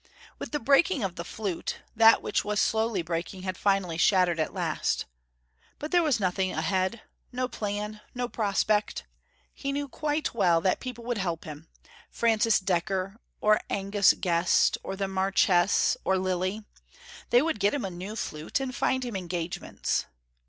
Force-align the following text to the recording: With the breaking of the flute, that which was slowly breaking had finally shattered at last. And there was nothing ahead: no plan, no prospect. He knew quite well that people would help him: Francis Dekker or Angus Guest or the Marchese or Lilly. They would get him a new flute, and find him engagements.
With 0.39 0.51
the 0.51 0.59
breaking 0.59 1.03
of 1.03 1.15
the 1.15 1.23
flute, 1.23 1.77
that 1.95 2.23
which 2.23 2.43
was 2.43 2.59
slowly 2.59 3.03
breaking 3.03 3.43
had 3.43 3.55
finally 3.55 3.99
shattered 3.99 4.39
at 4.39 4.51
last. 4.51 5.05
And 5.79 5.91
there 5.91 6.01
was 6.01 6.19
nothing 6.19 6.51
ahead: 6.51 7.03
no 7.31 7.47
plan, 7.47 8.01
no 8.15 8.27
prospect. 8.27 9.03
He 9.53 9.71
knew 9.71 9.87
quite 9.87 10.33
well 10.33 10.59
that 10.61 10.79
people 10.79 11.03
would 11.03 11.19
help 11.19 11.43
him: 11.43 11.67
Francis 12.09 12.59
Dekker 12.59 13.17
or 13.41 13.59
Angus 13.69 14.13
Guest 14.19 14.75
or 14.81 14.95
the 14.95 15.07
Marchese 15.07 15.95
or 16.03 16.17
Lilly. 16.17 16.63
They 17.29 17.43
would 17.43 17.59
get 17.59 17.75
him 17.75 17.85
a 17.85 17.91
new 17.91 18.15
flute, 18.15 18.59
and 18.59 18.73
find 18.73 19.05
him 19.05 19.15
engagements. 19.15 20.07